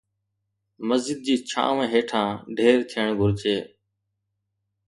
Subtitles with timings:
[0.87, 3.57] مسجد جي ڇانوَ هيٺان ڍير ٿيڻ گهرجي